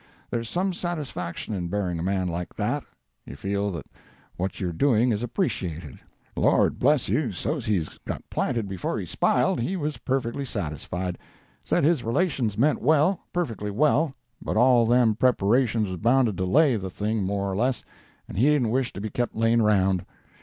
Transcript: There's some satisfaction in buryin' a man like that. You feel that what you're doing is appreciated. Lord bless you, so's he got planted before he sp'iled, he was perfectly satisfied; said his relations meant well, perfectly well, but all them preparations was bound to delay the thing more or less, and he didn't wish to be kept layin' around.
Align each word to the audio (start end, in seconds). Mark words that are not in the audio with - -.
There's 0.31 0.49
some 0.49 0.73
satisfaction 0.73 1.53
in 1.53 1.67
buryin' 1.67 1.99
a 1.99 2.01
man 2.01 2.27
like 2.27 2.55
that. 2.55 2.83
You 3.23 3.35
feel 3.35 3.69
that 3.73 3.85
what 4.35 4.59
you're 4.59 4.73
doing 4.73 5.11
is 5.11 5.21
appreciated. 5.21 5.99
Lord 6.35 6.79
bless 6.79 7.07
you, 7.07 7.33
so's 7.33 7.67
he 7.67 7.85
got 8.05 8.27
planted 8.31 8.67
before 8.67 8.97
he 8.97 9.05
sp'iled, 9.05 9.59
he 9.59 9.77
was 9.77 9.97
perfectly 9.97 10.43
satisfied; 10.43 11.19
said 11.63 11.83
his 11.83 12.03
relations 12.03 12.57
meant 12.57 12.81
well, 12.81 13.25
perfectly 13.31 13.69
well, 13.69 14.15
but 14.41 14.57
all 14.57 14.87
them 14.87 15.13
preparations 15.13 15.89
was 15.89 15.97
bound 15.97 16.25
to 16.25 16.33
delay 16.33 16.77
the 16.77 16.89
thing 16.89 17.23
more 17.23 17.51
or 17.51 17.55
less, 17.55 17.83
and 18.27 18.39
he 18.39 18.47
didn't 18.47 18.71
wish 18.71 18.91
to 18.93 19.01
be 19.01 19.11
kept 19.11 19.35
layin' 19.35 19.61
around. 19.61 20.03